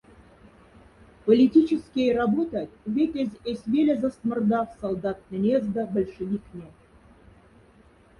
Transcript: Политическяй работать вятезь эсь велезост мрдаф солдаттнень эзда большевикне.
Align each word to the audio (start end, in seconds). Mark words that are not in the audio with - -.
Политическяй 1.25 2.07
работать 2.17 2.71
вятезь 2.87 3.37
эсь 3.49 3.67
велезост 3.71 4.19
мрдаф 4.29 4.67
солдаттнень 4.81 5.49
эзда 5.57 5.85
большевикне. 5.85 6.67